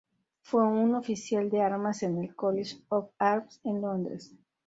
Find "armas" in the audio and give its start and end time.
1.61-2.01